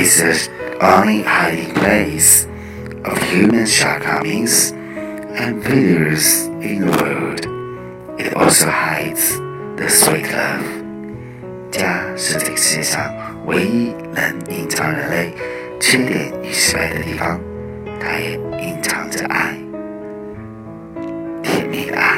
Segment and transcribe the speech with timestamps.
[0.00, 2.46] is the only hiding place
[3.04, 7.46] of human shortcomings and failures in the world.
[8.18, 9.36] It also hides
[9.76, 10.64] the sweet love.
[11.70, 13.12] 家是这个世界上
[13.46, 15.34] 唯一能隐藏人类
[15.78, 17.38] 缺点与失败的地方，
[18.00, 19.54] 它也隐藏着爱，
[21.42, 22.09] 甜蜜的爱。